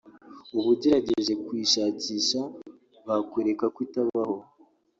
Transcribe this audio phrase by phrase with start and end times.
[0.55, 2.39] ubu ugerageje kuyishakisha
[3.07, 4.35] bakwereka ko itabaho